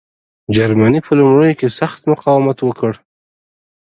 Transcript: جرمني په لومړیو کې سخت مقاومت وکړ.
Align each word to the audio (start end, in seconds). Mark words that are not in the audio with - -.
جرمني 0.55 0.99
په 1.05 1.11
لومړیو 1.19 1.57
کې 1.59 1.67
سخت 1.79 1.99
مقاومت 2.11 2.57
وکړ. 2.63 2.93